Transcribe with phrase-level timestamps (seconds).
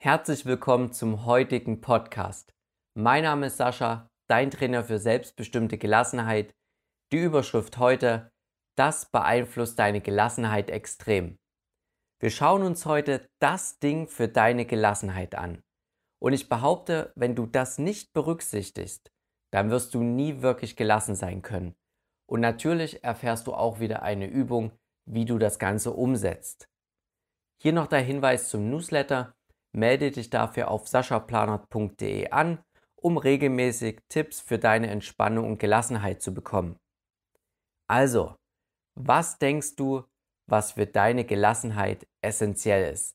[0.00, 2.54] Herzlich willkommen zum heutigen Podcast.
[2.94, 6.54] Mein Name ist Sascha, dein Trainer für selbstbestimmte Gelassenheit.
[7.10, 8.30] Die Überschrift heute,
[8.76, 11.36] das beeinflusst deine Gelassenheit extrem.
[12.20, 15.64] Wir schauen uns heute das Ding für deine Gelassenheit an.
[16.22, 19.10] Und ich behaupte, wenn du das nicht berücksichtigst,
[19.52, 21.74] dann wirst du nie wirklich gelassen sein können.
[22.30, 24.70] Und natürlich erfährst du auch wieder eine Übung,
[25.06, 26.68] wie du das Ganze umsetzt.
[27.60, 29.34] Hier noch der Hinweis zum Newsletter.
[29.78, 32.58] Melde dich dafür auf saschaplanert.de an,
[32.96, 36.76] um regelmäßig Tipps für deine Entspannung und Gelassenheit zu bekommen.
[37.88, 38.34] Also,
[38.96, 40.04] was denkst du,
[40.46, 43.14] was für deine Gelassenheit essentiell ist?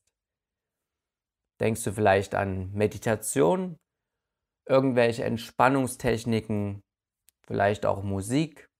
[1.60, 3.76] Denkst du vielleicht an Meditation,
[4.66, 6.80] irgendwelche Entspannungstechniken,
[7.46, 8.70] vielleicht auch Musik,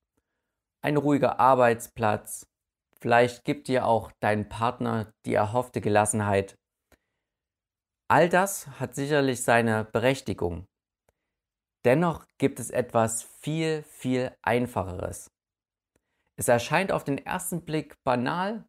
[0.81, 2.47] ein ruhiger Arbeitsplatz,
[2.99, 6.57] vielleicht gibt dir auch dein Partner die erhoffte Gelassenheit
[8.15, 10.69] All das hat sicherlich seine Berechtigung.
[11.85, 15.33] Dennoch gibt es etwas viel, viel Einfacheres.
[16.39, 18.69] Es erscheint auf den ersten Blick banal,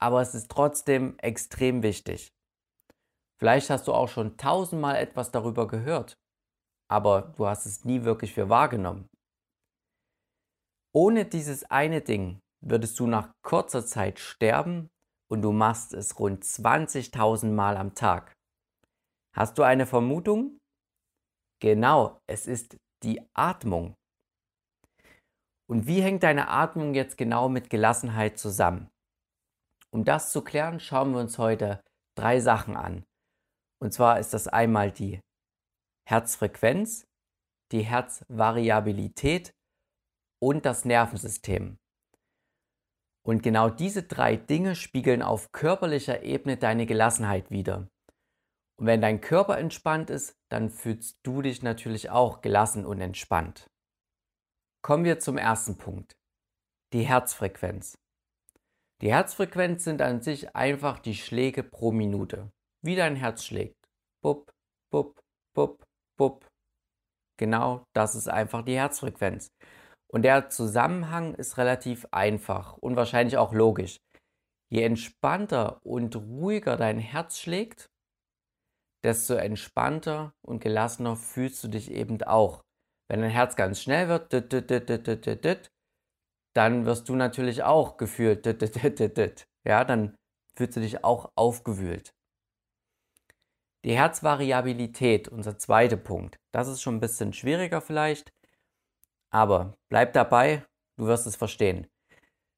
[0.00, 2.28] aber es ist trotzdem extrem wichtig.
[3.38, 6.14] Vielleicht hast du auch schon tausendmal etwas darüber gehört,
[6.88, 9.06] aber du hast es nie wirklich für wahrgenommen.
[10.94, 14.88] Ohne dieses eine Ding würdest du nach kurzer Zeit sterben
[15.28, 18.32] und du machst es rund 20.000 Mal am Tag.
[19.34, 20.58] Hast du eine Vermutung?
[21.60, 23.94] Genau, es ist die Atmung.
[25.70, 28.90] Und wie hängt deine Atmung jetzt genau mit Gelassenheit zusammen?
[29.90, 31.82] Um das zu klären, schauen wir uns heute
[32.16, 33.04] drei Sachen an.
[33.80, 35.20] Und zwar ist das einmal die
[36.08, 37.06] Herzfrequenz,
[37.72, 39.52] die Herzvariabilität
[40.42, 41.78] und das Nervensystem.
[43.24, 47.88] Und genau diese drei Dinge spiegeln auf körperlicher Ebene deine Gelassenheit wider.
[48.82, 53.70] Und wenn dein Körper entspannt ist, dann fühlst du dich natürlich auch gelassen und entspannt.
[54.84, 56.16] Kommen wir zum ersten Punkt.
[56.92, 57.96] Die Herzfrequenz.
[59.00, 62.50] Die Herzfrequenz sind an sich einfach die Schläge pro Minute.
[62.84, 63.76] Wie dein Herz schlägt.
[64.20, 64.50] Bup,
[64.90, 65.20] bup,
[65.54, 65.84] bup,
[66.18, 66.44] bup.
[67.38, 69.52] Genau, das ist einfach die Herzfrequenz.
[70.08, 73.98] Und der Zusammenhang ist relativ einfach und wahrscheinlich auch logisch.
[74.72, 77.91] Je entspannter und ruhiger dein Herz schlägt,
[79.02, 82.64] desto entspannter und gelassener fühlst du dich eben auch.
[83.08, 84.32] Wenn dein Herz ganz schnell wird,
[86.54, 88.46] dann wirst du natürlich auch gefühlt,
[89.64, 90.16] ja, dann
[90.56, 92.14] fühlst du dich auch aufgewühlt.
[93.84, 98.32] Die Herzvariabilität, unser zweiter Punkt, das ist schon ein bisschen schwieriger vielleicht,
[99.30, 100.64] aber bleib dabei,
[100.96, 101.88] du wirst es verstehen.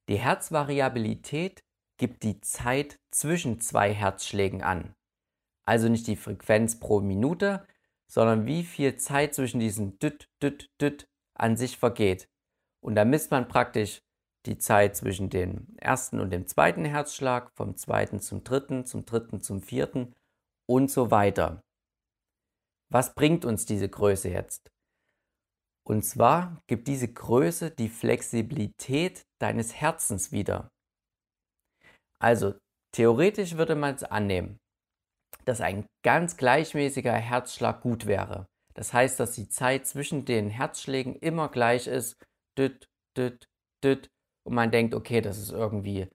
[0.07, 1.63] Die Herzvariabilität
[1.97, 4.93] gibt die Zeit zwischen zwei Herzschlägen an.
[5.65, 7.65] Also nicht die Frequenz pro Minute,
[8.07, 12.29] sondern wie viel Zeit zwischen diesen Düt, Düt, Düt an sich vergeht.
[12.81, 14.01] Und da misst man praktisch
[14.45, 19.41] die Zeit zwischen dem ersten und dem zweiten Herzschlag, vom zweiten zum dritten, zum dritten
[19.41, 20.13] zum vierten
[20.67, 21.63] und so weiter.
[22.91, 24.71] Was bringt uns diese Größe jetzt?
[25.87, 30.71] Und zwar gibt diese Größe die Flexibilität deines Herzens wieder.
[32.19, 32.55] Also
[32.91, 34.59] theoretisch würde man es annehmen,
[35.45, 38.47] dass ein ganz gleichmäßiger Herzschlag gut wäre.
[38.73, 42.17] Das heißt, dass die Zeit zwischen den Herzschlägen immer gleich ist.
[42.57, 43.45] Düt, düt,
[43.83, 44.09] düt.
[44.45, 46.07] Und man denkt, okay, das ist irgendwie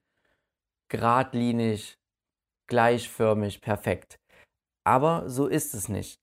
[0.89, 1.97] geradlinig,
[2.67, 4.19] gleichförmig, perfekt.
[4.85, 6.19] Aber so ist es nicht.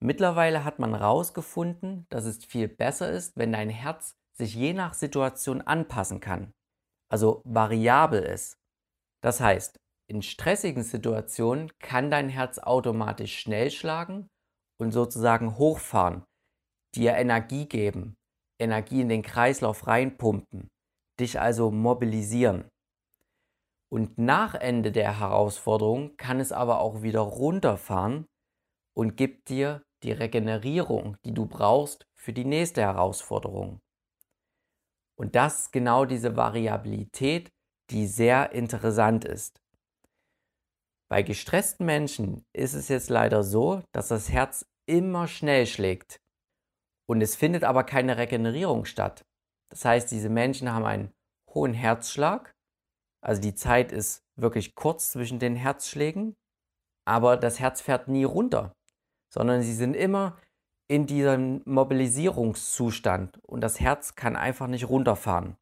[0.00, 4.94] Mittlerweile hat man herausgefunden, dass es viel besser ist, wenn dein Herz sich je nach
[4.94, 6.52] Situation anpassen kann.
[7.10, 8.58] Also variabel ist.
[9.20, 9.78] Das heißt,
[10.10, 14.28] in stressigen Situationen kann dein Herz automatisch schnell schlagen
[14.80, 16.24] und sozusagen hochfahren,
[16.94, 18.16] dir Energie geben,
[18.60, 20.68] Energie in den Kreislauf reinpumpen,
[21.20, 22.68] dich also mobilisieren.
[23.90, 28.26] Und nach Ende der Herausforderung kann es aber auch wieder runterfahren
[28.96, 33.80] und gibt dir die Regenerierung, die du brauchst für die nächste Herausforderung.
[35.18, 37.50] Und das ist genau diese Variabilität,
[37.90, 39.60] die sehr interessant ist.
[41.10, 46.20] Bei gestressten Menschen ist es jetzt leider so, dass das Herz immer schnell schlägt
[47.08, 49.24] und es findet aber keine Regenerierung statt.
[49.70, 51.12] Das heißt, diese Menschen haben einen
[51.54, 52.54] hohen Herzschlag,
[53.22, 56.36] also die Zeit ist wirklich kurz zwischen den Herzschlägen,
[57.06, 58.74] aber das Herz fährt nie runter,
[59.32, 60.38] sondern sie sind immer
[60.88, 65.56] in diesem Mobilisierungszustand und das Herz kann einfach nicht runterfahren.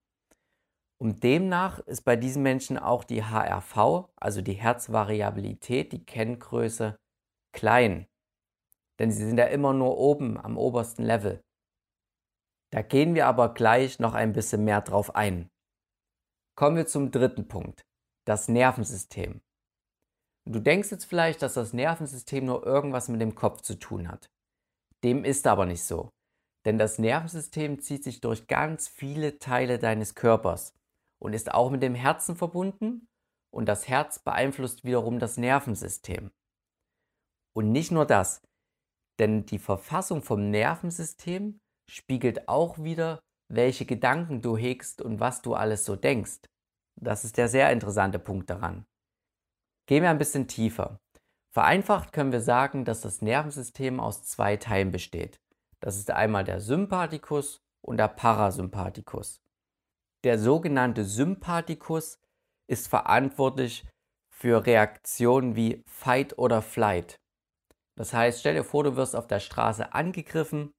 [0.98, 6.96] Und demnach ist bei diesen Menschen auch die HRV, also die Herzvariabilität, die Kenngröße,
[7.52, 8.06] klein,
[8.98, 11.42] denn sie sind ja immer nur oben am obersten Level.
[12.72, 15.50] Da gehen wir aber gleich noch ein bisschen mehr drauf ein.
[16.56, 17.82] Kommen wir zum dritten Punkt,
[18.26, 19.42] das Nervensystem.
[20.48, 24.30] Du denkst jetzt vielleicht, dass das Nervensystem nur irgendwas mit dem Kopf zu tun hat.
[25.04, 26.10] Dem ist aber nicht so.
[26.64, 30.72] Denn das Nervensystem zieht sich durch ganz viele Teile deines Körpers
[31.18, 33.08] und ist auch mit dem Herzen verbunden
[33.52, 36.30] und das Herz beeinflusst wiederum das Nervensystem.
[37.54, 38.42] Und nicht nur das,
[39.18, 41.58] denn die Verfassung vom Nervensystem
[41.88, 46.40] spiegelt auch wieder, welche Gedanken du hegst und was du alles so denkst.
[47.00, 48.84] Das ist der sehr interessante Punkt daran.
[49.86, 50.98] Gehen wir ein bisschen tiefer.
[51.54, 55.40] Vereinfacht können wir sagen, dass das Nervensystem aus zwei Teilen besteht.
[55.80, 59.40] Das ist einmal der Sympathikus und der Parasympathikus.
[60.26, 62.18] Der sogenannte Sympathikus
[62.68, 63.86] ist verantwortlich
[64.28, 67.20] für Reaktionen wie Fight oder Flight.
[67.96, 70.72] Das heißt, stell dir vor, du wirst auf der Straße angegriffen,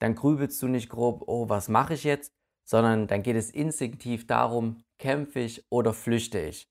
[0.00, 2.32] dann grübelst du nicht grob, oh, was mache ich jetzt,
[2.68, 6.66] sondern dann geht es instinktiv darum, kämpfe ich oder flüchte ich.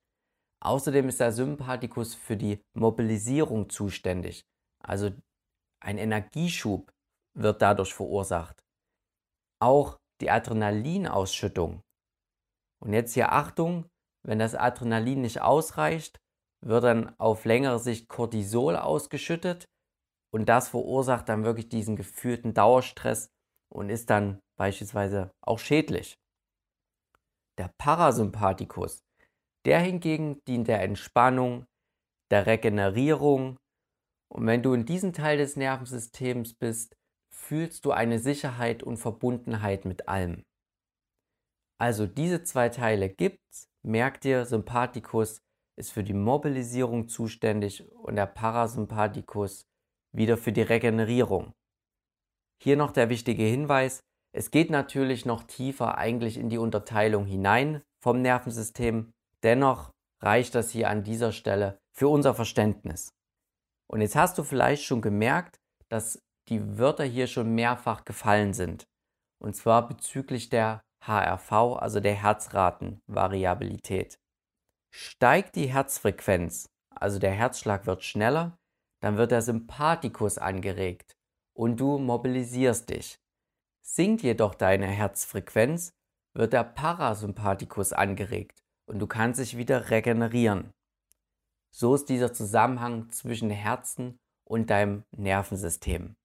[0.62, 4.44] Außerdem ist der Sympathikus für die Mobilisierung zuständig.
[4.84, 5.12] Also
[5.80, 6.92] ein Energieschub
[7.38, 8.60] wird dadurch verursacht.
[9.62, 11.84] Auch die Adrenalinausschüttung.
[12.80, 13.90] Und jetzt hier Achtung,
[14.24, 16.20] wenn das Adrenalin nicht ausreicht,
[16.64, 19.66] wird dann auf längere Sicht Cortisol ausgeschüttet
[20.34, 23.30] und das verursacht dann wirklich diesen gefühlten Dauerstress
[23.72, 26.16] und ist dann beispielsweise auch schädlich.
[27.58, 29.02] Der Parasympathikus
[29.68, 31.66] der hingegen dient der Entspannung,
[32.32, 33.58] der Regenerierung.
[34.34, 36.96] Und wenn du in diesem Teil des Nervensystems bist,
[37.30, 40.44] fühlst du eine Sicherheit und Verbundenheit mit allem.
[41.80, 43.68] Also diese zwei Teile gibt's.
[43.84, 45.42] Merk dir, Sympathikus
[45.78, 49.66] ist für die Mobilisierung zuständig und der Parasympathikus
[50.12, 51.54] wieder für die Regenerierung.
[52.62, 54.02] Hier noch der wichtige Hinweis,
[54.34, 59.12] es geht natürlich noch tiefer eigentlich in die Unterteilung hinein vom Nervensystem.
[59.44, 59.92] Dennoch
[60.22, 63.10] reicht das hier an dieser Stelle für unser Verständnis.
[63.90, 65.58] Und jetzt hast du vielleicht schon gemerkt,
[65.90, 66.20] dass
[66.50, 68.86] die Wörter hier schon mehrfach gefallen sind.
[69.40, 74.20] Und zwar bezüglich der HRV, also der Herzratenvariabilität.
[74.94, 78.58] Steigt die Herzfrequenz, also der Herzschlag wird schneller,
[79.02, 81.16] dann wird der Sympathikus angeregt
[81.54, 83.20] und du mobilisierst dich.
[83.84, 85.94] Sinkt jedoch deine Herzfrequenz,
[86.34, 90.72] wird der Parasympathikus angeregt und du kannst dich wieder regenerieren.
[91.74, 96.16] So ist dieser Zusammenhang zwischen Herzen und deinem Nervensystem.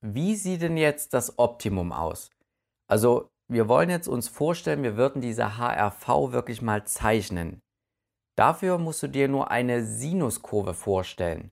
[0.00, 2.30] Wie sieht denn jetzt das Optimum aus?
[2.86, 7.60] Also, wir wollen jetzt uns vorstellen, wir würden diese HRV wirklich mal zeichnen.
[8.36, 11.50] Dafür musst du dir nur eine Sinuskurve vorstellen.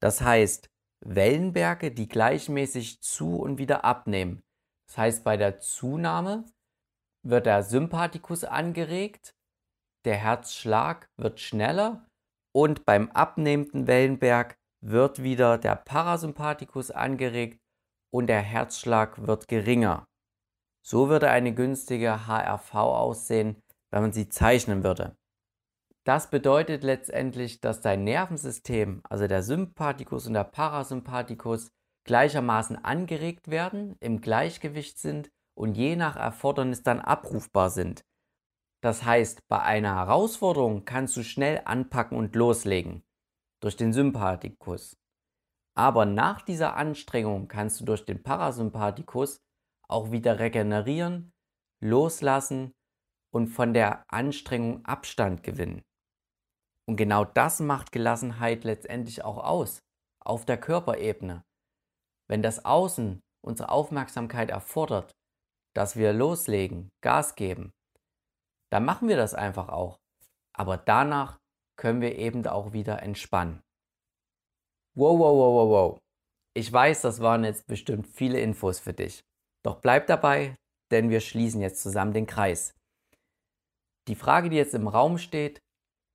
[0.00, 0.68] Das heißt,
[1.04, 4.42] Wellenberge, die gleichmäßig zu und wieder abnehmen.
[4.88, 6.44] Das heißt, bei der Zunahme
[7.22, 9.36] wird der Sympathikus angeregt
[10.06, 12.06] der Herzschlag wird schneller
[12.54, 17.60] und beim abnehmenden Wellenberg wird wieder der Parasympathikus angeregt
[18.14, 20.06] und der Herzschlag wird geringer.
[20.88, 23.60] So würde eine günstige HRV aussehen,
[23.90, 25.16] wenn man sie zeichnen würde.
[26.04, 31.72] Das bedeutet letztendlich, dass dein Nervensystem, also der Sympathikus und der Parasympathikus,
[32.04, 38.04] gleichermaßen angeregt werden, im Gleichgewicht sind und je nach Erfordernis dann abrufbar sind.
[38.80, 43.02] Das heißt, bei einer Herausforderung kannst du schnell anpacken und loslegen
[43.60, 44.96] durch den Sympathikus.
[45.76, 49.40] Aber nach dieser Anstrengung kannst du durch den Parasympathikus
[49.88, 51.32] auch wieder regenerieren,
[51.80, 52.72] loslassen
[53.32, 55.82] und von der Anstrengung Abstand gewinnen.
[56.86, 59.80] Und genau das macht Gelassenheit letztendlich auch aus,
[60.20, 61.44] auf der Körperebene.
[62.28, 65.12] Wenn das Außen unsere Aufmerksamkeit erfordert,
[65.74, 67.72] dass wir loslegen, Gas geben,
[68.70, 69.98] dann machen wir das einfach auch.
[70.52, 71.38] Aber danach
[71.76, 73.62] können wir eben auch wieder entspannen.
[74.94, 75.98] Wow, wow, wow, wow, wow.
[76.54, 79.22] Ich weiß, das waren jetzt bestimmt viele Infos für dich.
[79.66, 80.54] Doch bleib dabei,
[80.92, 82.72] denn wir schließen jetzt zusammen den Kreis.
[84.06, 85.58] Die Frage, die jetzt im Raum steht,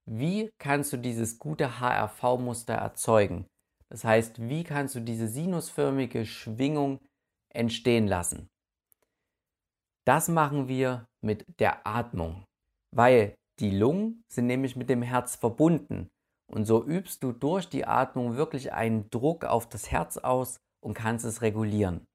[0.09, 3.45] wie kannst du dieses gute HRV-Muster erzeugen?
[3.89, 7.01] Das heißt, wie kannst du diese sinusförmige Schwingung
[7.53, 8.47] entstehen lassen?
[10.07, 12.45] Das machen wir mit der Atmung,
[12.95, 16.07] weil die Lungen sind nämlich mit dem Herz verbunden
[16.49, 20.93] und so übst du durch die Atmung wirklich einen Druck auf das Herz aus und
[20.93, 22.07] kannst es regulieren.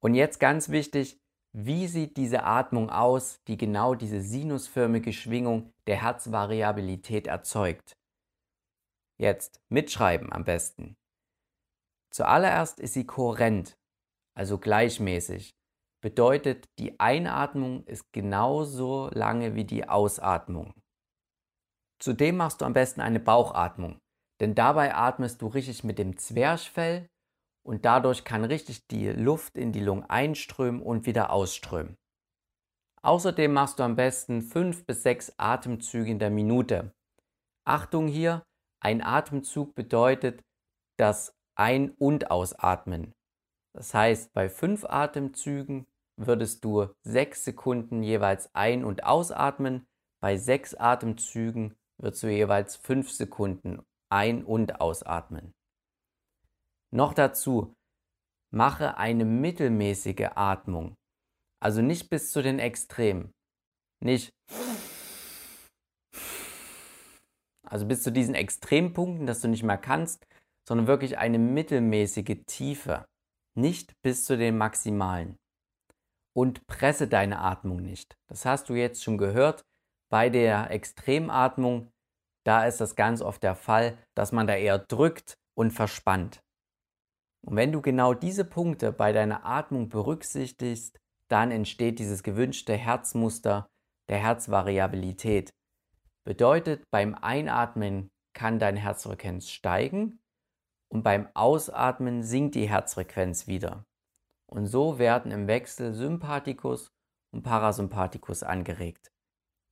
[0.00, 1.18] Und jetzt ganz wichtig,
[1.52, 7.96] wie sieht diese Atmung aus, die genau diese sinusförmige Schwingung der Herzvariabilität erzeugt?
[9.18, 10.96] Jetzt mitschreiben am besten.
[12.12, 13.78] Zuallererst ist sie kohärent,
[14.34, 15.54] also gleichmäßig.
[16.02, 20.74] Bedeutet, die Einatmung ist genauso lange wie die Ausatmung.
[21.98, 23.98] Zudem machst du am besten eine Bauchatmung,
[24.40, 27.08] denn dabei atmest du richtig mit dem Zwerchfell
[27.66, 31.96] und dadurch kann richtig die Luft in die Lungen einströmen und wieder ausströmen.
[33.02, 36.94] Außerdem machst du am besten fünf bis sechs Atemzüge in der Minute.
[37.64, 38.44] Achtung hier,
[38.80, 40.44] ein Atemzug bedeutet
[40.96, 43.12] das Ein- und Ausatmen.
[43.74, 49.86] Das heißt, bei fünf Atemzügen würdest du sechs Sekunden jeweils ein- und ausatmen,
[50.22, 55.55] bei sechs Atemzügen würdest du jeweils fünf Sekunden ein- und ausatmen.
[56.92, 57.74] Noch dazu,
[58.52, 60.94] mache eine mittelmäßige Atmung.
[61.60, 63.32] Also nicht bis zu den Extremen.
[64.02, 64.30] Nicht.
[67.66, 70.26] Also bis zu diesen Extrempunkten, dass du nicht mehr kannst,
[70.68, 73.04] sondern wirklich eine mittelmäßige Tiefe.
[73.56, 75.36] Nicht bis zu den Maximalen.
[76.36, 78.16] Und presse deine Atmung nicht.
[78.28, 79.64] Das hast du jetzt schon gehört.
[80.10, 81.90] Bei der Extrematmung,
[82.44, 86.40] da ist das ganz oft der Fall, dass man da eher drückt und verspannt.
[87.46, 90.98] Und wenn du genau diese Punkte bei deiner Atmung berücksichtigst,
[91.28, 93.66] dann entsteht dieses gewünschte Herzmuster
[94.08, 95.50] der Herzvariabilität.
[96.24, 100.18] Bedeutet, beim Einatmen kann dein Herzfrequenz steigen
[100.92, 103.84] und beim Ausatmen sinkt die Herzfrequenz wieder.
[104.48, 106.88] Und so werden im Wechsel Sympathikus
[107.32, 109.10] und Parasympathikus angeregt.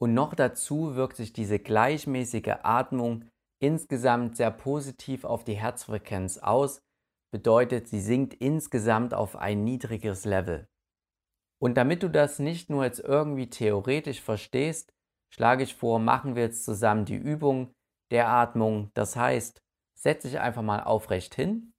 [0.00, 3.24] Und noch dazu wirkt sich diese gleichmäßige Atmung
[3.60, 6.80] insgesamt sehr positiv auf die Herzfrequenz aus,
[7.34, 10.68] bedeutet, sie sinkt insgesamt auf ein niedrigeres Level.
[11.60, 14.94] Und damit du das nicht nur jetzt irgendwie theoretisch verstehst,
[15.34, 17.74] schlage ich vor, machen wir jetzt zusammen die Übung
[18.12, 18.92] der Atmung.
[18.94, 19.60] Das heißt,
[19.96, 21.72] setz dich einfach mal aufrecht hin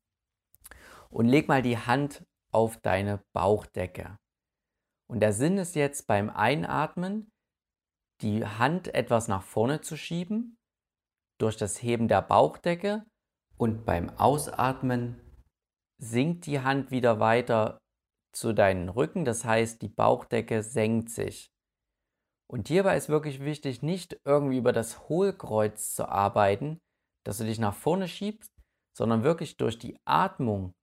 [1.09, 4.17] und leg mal die Hand auf deine Bauchdecke.
[5.07, 7.31] Und der Sinn ist jetzt beim Einatmen,
[8.19, 10.57] die Hand etwas nach vorne zu schieben
[11.38, 13.05] durch das Heben der Bauchdecke
[13.55, 15.21] und beim Ausatmen
[15.98, 17.80] sinkt die Hand wieder weiter
[18.34, 21.48] zu deinen Rücken, das heißt die Bauchdecke senkt sich.
[22.48, 26.80] Und hierbei ist wirklich wichtig, nicht irgendwie über das Hohlkreuz zu arbeiten,
[27.25, 28.52] dass du dich nach vorne schiebst,
[28.96, 30.74] sondern wirklich durch die Atmung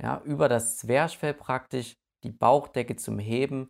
[0.00, 3.68] ja, über das Zwerchfell praktisch die Bauchdecke zum Heben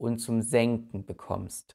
[0.00, 1.74] und zum Senken bekommst.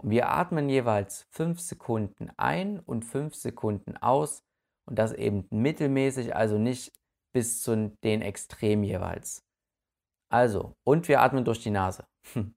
[0.00, 4.42] Und wir atmen jeweils 5 Sekunden ein und 5 Sekunden aus
[4.88, 6.92] und das eben mittelmäßig, also nicht
[7.32, 9.44] bis zu den Extremen jeweils.
[10.30, 12.06] Also, und wir atmen durch die Nase.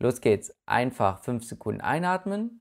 [0.00, 0.54] Los geht's.
[0.66, 2.60] Einfach 5 Sekunden einatmen.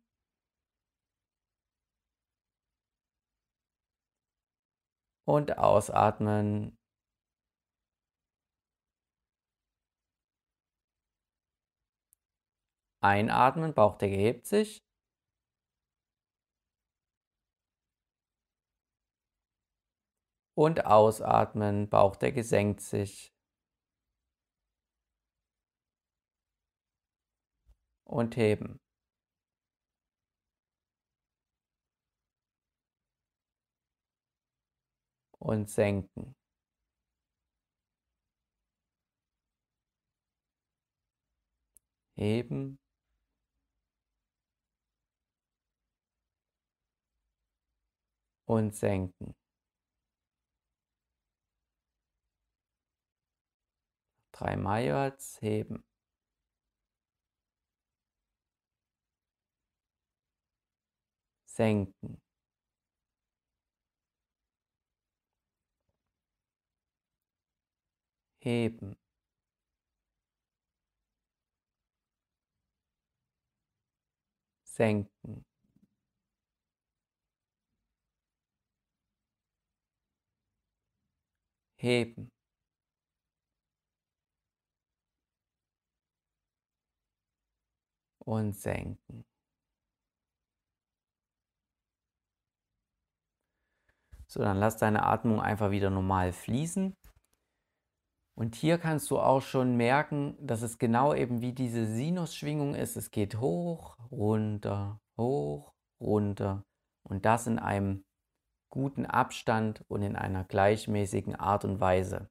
[5.26, 6.78] Und ausatmen.
[13.04, 14.84] Einatmen, Bauchdecke hebt sich.
[20.56, 23.32] Und ausatmen, Bauchdecke senkt sich.
[28.12, 28.80] und heben.
[35.40, 36.36] Und senken.
[42.16, 42.78] Heben.
[48.46, 49.41] Und senken.
[54.42, 55.84] Dreimal jeweils heben.
[61.46, 62.18] senken.
[68.40, 68.96] Heben.
[74.64, 75.46] Senken.
[81.78, 82.32] Heben.
[88.32, 89.26] Und senken.
[94.26, 96.96] So, dann lass deine Atmung einfach wieder normal fließen.
[98.38, 102.96] Und hier kannst du auch schon merken, dass es genau eben wie diese Sinusschwingung ist.
[102.96, 106.64] Es geht hoch, runter, hoch, runter.
[107.04, 108.06] Und das in einem
[108.70, 112.30] guten Abstand und in einer gleichmäßigen Art und Weise.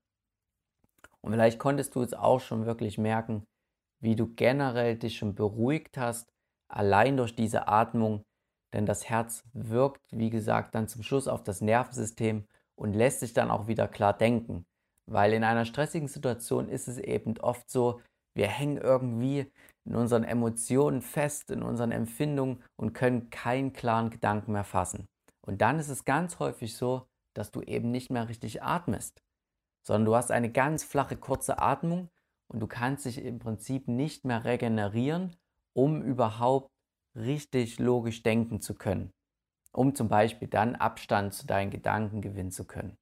[1.20, 3.46] Und vielleicht konntest du es auch schon wirklich merken,
[4.00, 6.32] wie du generell dich schon beruhigt hast,
[6.68, 8.24] allein durch diese Atmung,
[8.72, 13.32] denn das Herz wirkt, wie gesagt, dann zum Schluss auf das Nervensystem und lässt sich
[13.32, 14.64] dann auch wieder klar denken.
[15.06, 18.00] Weil in einer stressigen Situation ist es eben oft so,
[18.34, 19.50] wir hängen irgendwie
[19.84, 25.06] in unseren Emotionen fest, in unseren Empfindungen und können keinen klaren Gedanken mehr fassen.
[25.44, 29.20] Und dann ist es ganz häufig so, dass du eben nicht mehr richtig atmest,
[29.86, 32.08] sondern du hast eine ganz flache, kurze Atmung
[32.50, 35.36] und du kannst dich im Prinzip nicht mehr regenerieren,
[35.72, 36.70] um überhaupt
[37.14, 39.10] richtig logisch denken zu können,
[39.72, 42.96] um zum Beispiel dann Abstand zu deinen Gedanken gewinnen zu können.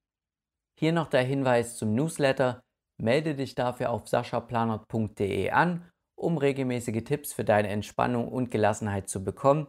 [0.79, 2.63] Hier noch der Hinweis zum Newsletter.
[3.01, 9.23] Melde dich dafür auf saschaplanert.de an, um regelmäßige Tipps für deine Entspannung und Gelassenheit zu
[9.23, 9.69] bekommen.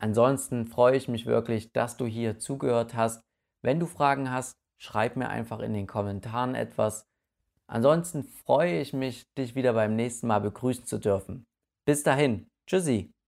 [0.00, 3.20] Ansonsten freue ich mich wirklich, dass du hier zugehört hast.
[3.62, 7.07] Wenn du Fragen hast, schreib mir einfach in den Kommentaren etwas.
[7.70, 11.46] Ansonsten freue ich mich, dich wieder beim nächsten Mal begrüßen zu dürfen.
[11.86, 13.10] Bis dahin, tschüssi.